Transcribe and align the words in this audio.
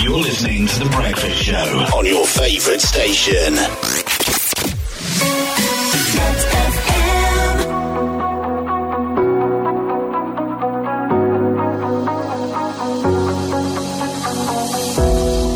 You're 0.00 0.12
listening 0.14 0.66
to 0.66 0.78
The 0.80 0.90
Breakfast 0.94 1.36
Show 1.42 1.96
on 1.96 2.04
your 2.04 2.26
favourite 2.26 2.82
station. 2.82 3.54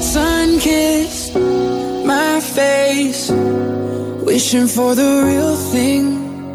Sun 0.02 0.58
kissed 0.60 1.34
my 2.06 2.40
face, 2.40 3.30
wishing 4.24 4.66
for 4.66 4.94
the 4.94 5.22
real 5.26 5.54
thing. 5.70 6.46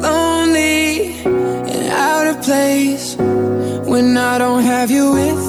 Lonely 0.00 1.10
and 1.20 1.92
out 1.92 2.26
of 2.28 2.42
place 2.42 3.14
when 3.16 4.16
I 4.16 4.38
don't 4.38 4.62
have 4.62 4.90
you 4.90 5.12
with 5.12 5.45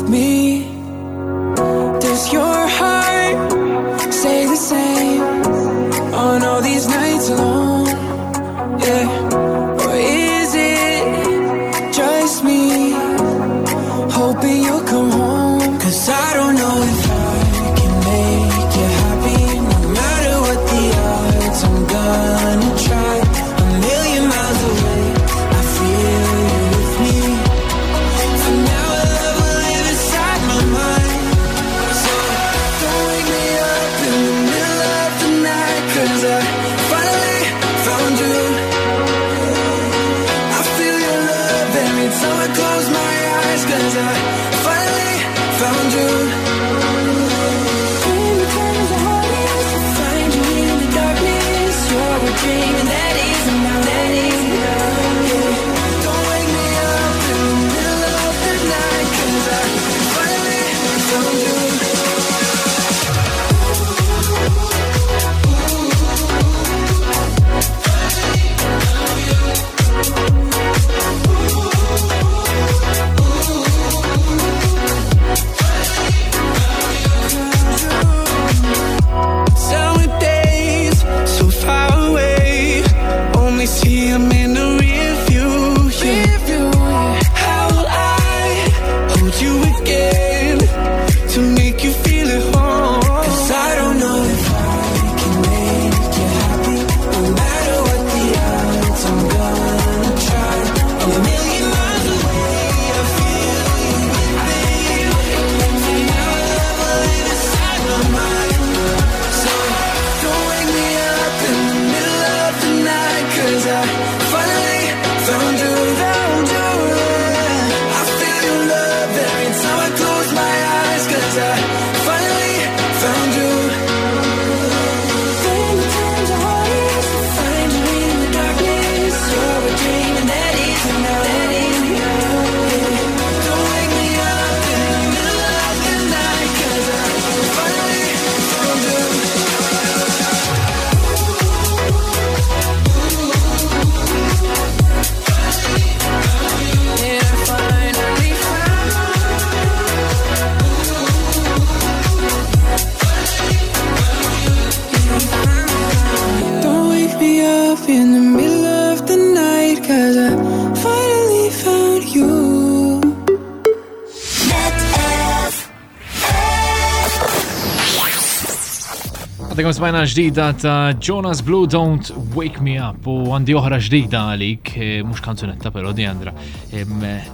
Għadakom 169.58 169.74
smajna 169.74 170.02
ġdida 170.06 170.44
ta' 170.62 170.94
Jonas 171.02 171.40
Blue 171.42 171.66
Don't 171.66 172.12
Wake 172.38 172.62
Me 172.62 172.76
Up 172.78 173.08
u 173.10 173.16
għandi 173.34 173.56
oħra 173.58 173.80
ġdida 173.82 174.20
għalik, 174.36 174.70
eh, 174.78 175.00
mux 175.02 175.18
kanzunetta 175.26 175.72
pero 175.74 175.90
di 175.98 176.06
għandra. 176.06 176.30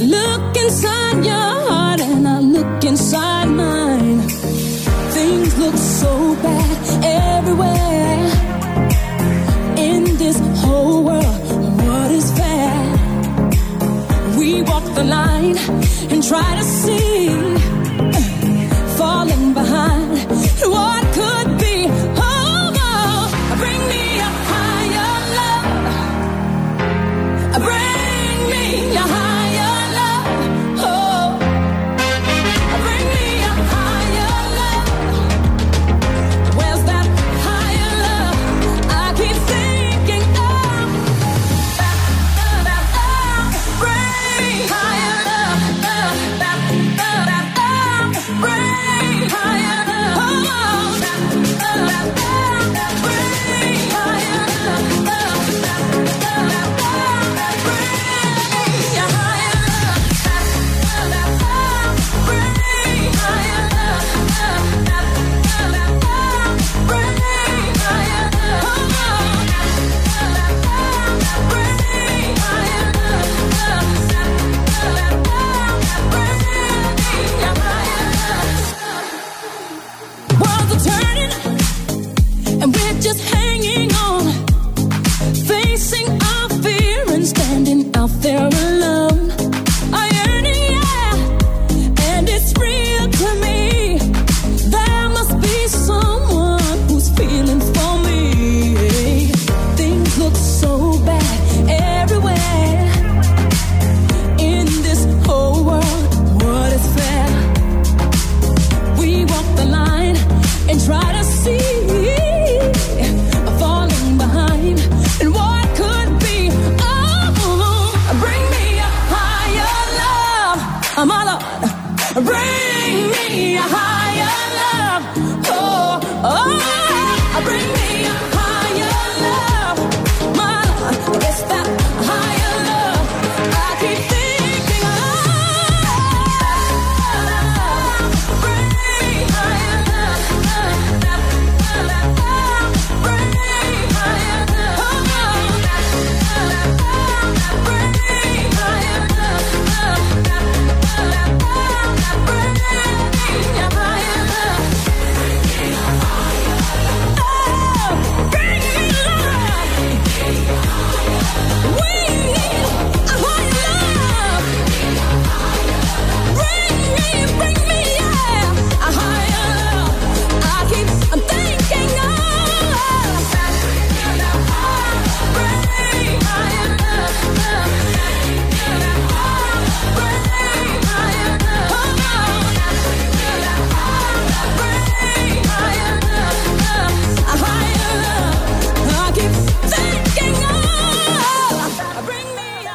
Look 0.00 0.56
inside 0.56 1.24
your 1.24 1.50
heart 1.68 2.00
and 2.00 2.26
I 2.26 2.40
look 2.40 2.84
inside 2.84 3.46
mine. 3.50 4.20
Things 5.14 5.58
look 5.58 5.76
so 5.76 6.34
bad 6.42 7.04
everywhere 7.04 8.39
whole 10.70 10.98
world 11.08 11.42
what 11.86 12.08
is 12.18 12.26
fair. 12.38 12.72
We 14.40 14.48
walk 14.70 14.86
the 14.98 15.06
line 15.16 15.54
and 16.12 16.20
try 16.30 16.48
to 16.60 16.64
see. 16.82 16.99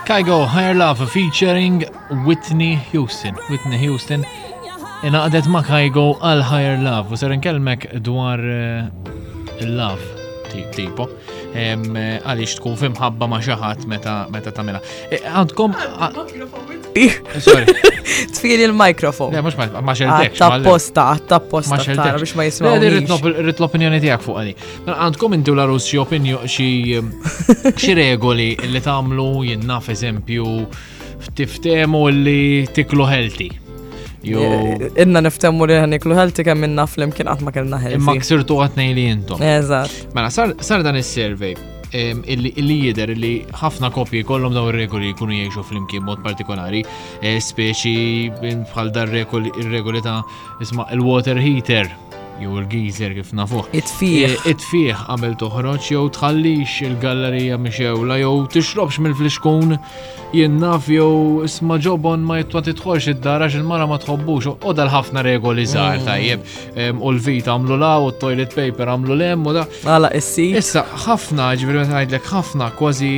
Kaigo 0.05 0.45
Higher 0.45 0.75
Love 0.75 1.09
featuring 1.11 1.81
Whitney 2.25 2.75
Houston. 2.91 3.33
Whitney 3.49 3.77
Houston 3.83 4.21
inaqdet 5.07 5.47
ma' 5.49 5.63
Kaigo 5.65 6.03
għal 6.21 6.43
Higher 6.45 6.75
Love 6.83 7.09
u 7.09 7.17
ser 7.17 7.33
nkelmek 7.33 7.87
dwar 8.05 8.43
eh, 8.45 9.63
il-love 9.63 10.61
tipo 10.77 11.09
għaliex 11.55 12.55
tkun 12.59 12.75
fimħabba 12.79 13.27
ma' 13.31 13.39
xaħat 13.45 13.85
meta 13.91 14.51
tamela. 14.51 14.81
E, 15.09 15.21
għandkom. 15.23 15.75
Ah, 15.75 16.11
ah. 16.11 16.27
Eh, 16.95 17.21
sorry. 17.43 17.65
il-mikrofon. 18.65 19.33
Le, 19.35 19.41
mux 19.43 19.55
ma' 19.59 19.95
xeltek. 19.95 20.37
Ta' 20.37 20.53
posta, 20.63 21.05
ta' 21.27 21.39
posta. 21.41 21.75
Ma' 21.75 21.81
xeltek. 21.81 22.13
Ah, 22.13 22.19
biex 22.21 22.35
ma' 22.35 22.47
jisma. 22.47 22.75
rrit 23.43 23.59
l-opinjoni 23.63 24.01
tijak 24.03 24.23
fuq 24.23 24.39
għani. 24.41 24.55
Mela, 24.87 24.99
għandkom 25.07 25.37
intu 25.39 25.55
la' 25.57 25.67
russi 25.69 25.99
opinju 26.01 26.43
xie 26.51 27.97
regoli 27.99 28.51
li 28.69 28.83
tamlu 28.85 29.29
jinnaf 29.49 29.91
eżempju 29.95 30.49
tiftemu 31.35 32.07
li 32.11 32.41
tiklu 32.75 33.07
healthy. 33.09 33.51
Inna 34.27 35.21
niftemmu 35.25 35.67
li 35.69 35.77
iklu 35.97 36.15
ħalti 36.17 36.45
kemm 36.47 36.63
minna 36.65 36.85
flim 36.89 37.11
kien 37.13 37.27
qatt 37.29 37.43
ma 37.45 37.53
kellna 37.53 37.79
Imma 37.93 38.15
ksirtu 38.21 38.57
għatnej 38.63 38.93
li 38.97 39.03
jintom. 39.11 39.41
Eżatt. 39.45 39.95
Mela, 40.15 40.31
sar 40.33 40.83
dan 40.85 40.97
is-survey 41.01 41.53
illi 41.95 42.75
jider 42.87 43.11
li 43.15 43.29
ħafna 43.55 43.87
kopji 43.95 44.23
kollom 44.27 44.51
daw 44.55 44.65
il 44.71 44.75
regoli 44.75 45.13
jkunu 45.13 45.31
jgħixu 45.37 45.61
flimkien 45.69 46.03
mod 46.03 46.19
partikolari, 46.25 46.81
eh, 47.21 47.37
speċi 47.39 48.33
bħal 48.41 48.91
dar 48.91 49.13
regoli 49.13 50.01
ta' 50.03 50.17
isma' 50.65 50.89
il-water 50.97 51.39
heater 51.39 51.87
jew 52.41 52.55
il 52.59 52.65
gizer 52.69 53.13
kif 53.15 53.29
nafuħ. 53.37 53.69
Itfieħ. 53.79 54.33
Itfieħ 54.51 55.03
qabel 55.07 55.35
toħroċ 55.39 55.91
jew 55.93 56.03
tħallix 56.15 56.83
il-gallerija 56.89 57.57
mixewla 57.65 58.17
jew 58.19 58.33
tixrobx 58.55 58.99
mill-fliskun 59.05 59.77
jinnaf 60.35 60.89
jew 60.91 61.45
isma' 61.47 61.79
ġobon 61.85 62.25
ma 62.27 62.39
jitwa 62.41 62.63
titħolx 62.67 63.09
id-dara 63.13 63.47
il-mara 63.55 63.87
ma 63.87 63.99
tħobbux 64.03 64.51
u 64.51 64.75
dal 64.81 64.91
ħafna 64.93 65.23
regoli 65.27 65.67
żgħar 65.71 66.01
mm. 66.01 66.07
tajjeb. 66.11 66.95
U 66.99 67.11
l-vit 67.13 67.47
għamlu 67.53 67.79
la 67.85 67.93
u 68.03 68.11
t-toilet 68.11 68.55
paper 68.57 68.91
għamlu 68.95 69.19
lem 69.23 69.47
u 69.47 69.55
da. 69.55 69.67
Għala, 69.85 70.11
issi. 70.19 70.49
Issa 70.59 70.83
ħafna 71.07 71.53
ġifieri 71.61 71.87
ngħidlek 71.93 72.33
ħafna 72.35 72.73
kważi 72.75 73.15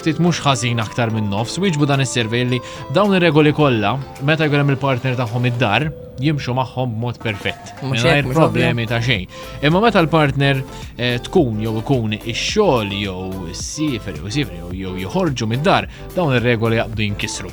ftit 0.00 0.20
mhux 0.24 0.38
ħażin 0.44 0.80
aktar 0.82 1.10
minn 1.12 1.28
nofs, 1.32 1.58
wieġbu 1.60 1.86
dan 1.88 2.02
is-servej 2.04 2.44
li 2.48 2.58
dawn 2.96 3.12
ir-regoli 3.18 3.52
kollha 3.56 3.94
meta 4.26 4.46
hemm 4.48 4.72
il-partner 4.72 5.16
tagħhom 5.18 5.48
id-dar 5.50 5.88
jimxu 6.20 6.52
magħhom 6.56 6.96
mod 7.00 7.16
perfett. 7.22 7.72
Mingħajr 7.80 8.28
problemi 8.34 8.84
ta' 8.90 8.98
xejn. 9.04 9.24
Imma 9.64 9.80
meta 9.84 10.00
l-partner 10.02 10.60
eh, 10.98 11.16
tkun 11.26 11.60
jew 11.64 11.74
ikun 11.82 12.16
ix-xogħol 12.18 12.92
jew 13.00 13.46
is-sifer 13.52 14.16
jew 14.20 14.32
sifer 14.32 14.72
jew 14.76 14.96
joħorġu 15.04 15.48
mid-dar, 15.52 15.88
dawn 16.16 16.34
ir-regoli 16.38 16.80
jaqbdu 16.80 17.06
jinkisru. 17.06 17.52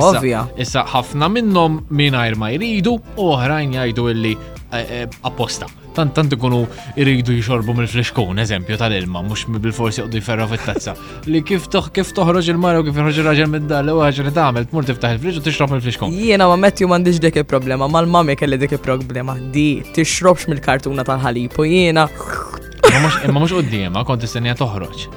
Ovvja. 0.00 0.46
Issa 0.60 0.86
ħafna 0.88 1.28
minnhom 1.32 1.82
mingħajr 1.92 2.38
ma 2.40 2.52
jridu, 2.56 2.96
oħrajn 3.26 3.76
jgħidu 3.78 4.08
illi 4.14 4.34
eh, 4.34 4.86
eh, 4.86 5.22
apposta 5.24 5.68
tant 5.96 6.12
tant 6.16 6.32
ikunu 6.34 6.60
iridu 6.96 7.34
jxorbu 7.38 7.74
mill-flexkun, 7.78 8.40
eżempju 8.44 8.76
tal-ilma, 8.80 9.22
mux 9.26 9.44
bil-forsi 9.62 10.02
għoddu 10.04 10.20
jferra 10.22 10.46
fit-tazza. 10.50 10.94
Li 11.28 11.42
kif 11.46 11.68
toħ 11.72 11.90
kif 11.96 12.12
toħroġ 12.16 12.48
il-mara 12.52 12.80
u 12.82 12.86
kif 12.88 12.96
joħroġ 12.98 13.20
il-raġel 13.22 13.50
mid-dal 13.54 13.92
u 13.94 14.00
ħagġa 14.02 14.26
li 14.28 14.34
tagħmel 14.38 14.68
tmur 14.72 14.88
tiftaħ 14.90 15.16
il-friġ 15.16 15.40
u 15.40 15.42
tixrob 15.48 15.74
mill-flexkun. 15.74 16.14
Jiena 16.18 16.48
ma 16.52 16.58
metju 16.64 16.88
m'għandix 16.90 17.20
dik 17.26 17.40
il-problema, 17.42 17.88
mal-mami 17.96 18.38
kelli 18.40 18.58
dik 18.64 18.76
il-problema 18.78 19.36
di 19.56 19.66
tixrobx 19.96 20.48
mill-kartuna 20.52 21.04
tal 21.08 21.20
ħalipu 21.24 21.68
jena. 21.70 22.08
jiena. 22.08 23.26
Imma 23.26 23.40
mhux 23.44 23.58
qudiema 23.60 24.02
kont 24.08 24.24
istennija 24.26 24.56
toħroġ 24.60 25.08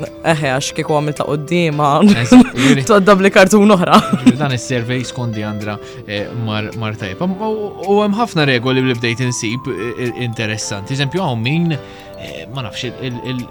eħe, 0.00 0.52
għax 0.56 0.74
kieku 0.78 0.94
għamil 0.96 1.16
ta' 1.18 1.26
qoddima, 1.28 1.90
t-għaddab 2.04 3.24
li 3.26 3.32
kartun 3.34 3.74
uħra. 3.76 3.98
Dan 4.40 4.54
il 4.56 4.60
servej 4.62 5.04
skondi 5.10 5.44
għandra 5.46 5.78
eh, 6.06 6.26
mar 6.46 6.96
tajb. 7.00 7.24
U 7.24 8.02
hemm 8.04 8.18
ħafna 8.20 8.46
regoli 8.50 8.84
li 8.86 8.96
bdejt 8.98 9.24
insib 9.28 9.70
eh, 9.70 9.88
eh, 10.08 10.14
interessanti. 10.26 10.96
Eżempju, 10.96 11.22
għaw 11.24 11.40
min 11.42 11.74
ma 12.52 12.60
nafx 12.66 12.82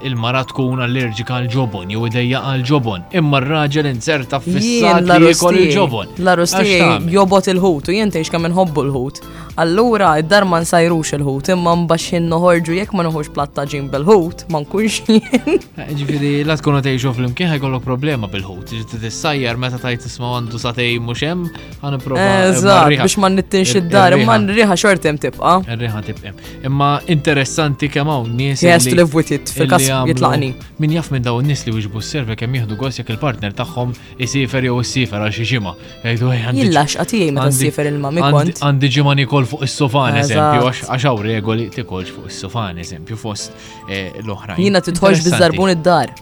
il-mara 0.04 0.44
tkun 0.46 0.78
allerġika 0.84 1.40
għal 1.40 1.48
ġobon 1.50 1.88
jew 1.90 2.04
idejja 2.06 2.38
għal 2.52 2.60
ġobon 2.68 3.06
imma 3.18 3.40
r-raġel 3.42 3.88
inserta 3.90 4.38
fissat 4.44 5.08
li 5.10 5.32
jkun 5.32 5.58
il-ġobon. 5.58 6.12
La 6.22 6.36
rostija 6.38 6.92
jobot 7.10 7.48
il-ħut 7.50 7.90
u 7.90 7.96
jentejx 7.96 8.30
kemm 8.30 8.46
inħobbu 8.52 8.84
l-ħut. 8.86 9.22
Allura, 9.62 10.14
id-dar 10.16 10.46
ma 10.48 10.56
nsajrux 10.64 11.10
il-ħut, 11.18 11.50
imma 11.52 11.74
mbaxin 11.82 12.30
noħorġu 12.32 12.78
jekk 12.78 12.94
ma 12.96 13.04
noħorġ 13.04 13.28
plattaġin 13.36 13.90
bil-ħut, 13.92 14.46
ma 14.48 14.62
nkunx 14.62 15.02
jien. 15.10 15.58
Eh, 15.76 15.90
ġifiri, 15.98 16.30
la 16.48 16.54
tkun 16.56 16.78
għatejġu 16.78 17.10
fl-imkien 17.18 17.50
ħajkollok 17.52 17.84
problema 17.84 18.30
bil-ħut, 18.32 18.70
ġifiri 18.72 19.02
t-sajjar 19.10 19.60
meta 19.60 19.76
tajt 19.82 20.06
isma 20.08 20.30
għandu 20.38 20.60
satej 20.62 20.96
muxem, 21.04 21.42
għan 21.82 21.96
Eżat, 22.20 22.88
biex 22.94 23.18
ma 23.20 23.30
nittinx 23.34 23.74
id-dar, 23.82 24.16
imma 24.16 24.38
n-riħa 24.40 24.78
xortem 24.80 25.18
tibqa. 25.20 25.58
N-riħa 25.76 26.00
tibqa. 26.08 26.32
Imma 26.64 26.88
interessanti 27.12 27.90
kemm 27.92 28.14
hawn 28.14 28.32
nies. 28.38 28.62
Yes, 28.64 28.88
to 28.88 28.96
live 28.96 29.12
with 29.18 29.30
it, 29.36 29.52
fil-kas 29.56 29.90
jitlaqni. 30.08 30.54
Min 30.80 30.96
jaf 30.96 31.12
minn 31.12 31.24
dawn 31.26 31.44
nis 31.50 31.66
li 31.68 31.76
wieġbu 31.76 32.00
s-serve 32.00 32.36
kemm 32.40 32.56
jieħdu 32.62 32.80
għos 32.80 33.02
jekk 33.02 33.12
il-partner 33.18 33.52
tagħhom 33.60 33.92
jisifer 34.22 34.70
jew 34.70 34.80
s-sifer 34.80 35.20
għal 35.26 35.36
xi 35.38 35.48
ġimgħa. 35.52 35.74
Jgħidu 36.02 36.34
ħej 36.34 36.58
Jillax 36.62 36.98
meta 37.28 37.48
s-sifer 37.50 37.92
il-ma 37.92 38.30
Għandi 38.70 38.90
ġimani 38.96 39.26
kol 39.28 39.48
fuq 39.50 39.64
is-sofan 39.66 40.18
eżempju, 40.20 40.70
għax 40.86 41.04
hawn 41.08 41.26
regoli 41.26 41.66
tikolx 41.74 42.12
fuq 42.14 42.28
is-sofan 42.30 42.78
eżempju 42.84 43.18
fost 43.20 43.52
eh, 43.90 44.10
l-oħrajn. 44.22 44.58
Jiena 44.62 44.82
titħolx 44.86 45.24
biż-żarbun 45.26 45.74
id-dar. 45.74 46.14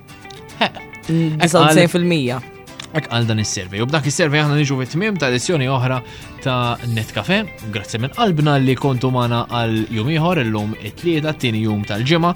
99%. 1.08 2.00
Eh, 2.00 2.50
Ek 2.94 3.08
għal 3.10 3.24
dan 3.26 3.40
is-servej. 3.42 3.82
U 3.82 3.86
b'dak 3.90 4.06
il 4.06 4.14
servej 4.14 4.44
aħna 4.44 4.56
niġu 4.60 4.76
fit-tmiem 4.78 5.16
ta' 5.18 5.26
edizjoni 5.32 5.66
oħra 5.66 5.96
ta' 6.44 6.76
Netcafe. 6.94 7.40
Grazzi 7.74 7.98
minn 7.98 8.12
qalbna 8.14 8.54
li 8.62 8.76
kontu 8.78 9.10
mana 9.14 9.42
għal 9.50 9.80
jum 9.96 10.12
ieħor 10.14 10.44
illum 10.44 10.76
it-tlieta 10.78 11.32
t-tieni 11.34 11.64
jum 11.64 11.82
tal-ġimgħa. 11.88 12.30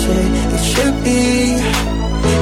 say 0.04 0.24
it 0.56 0.62
should 0.72 0.96
be. 1.08 1.26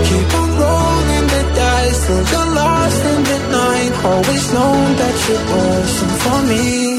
Keep 0.09 0.29
on 0.41 0.49
rolling 0.65 1.27
the 1.35 1.43
dice 1.63 1.99
till 2.07 2.23
you're 2.33 2.51
lost 2.63 3.03
in 3.13 3.21
the 3.31 3.39
night. 3.61 3.93
Always 4.13 4.45
known 4.57 4.87
that 5.01 5.15
you 5.27 5.37
are 5.61 5.83
some 5.97 6.15
for 6.25 6.41
me. 6.51 6.96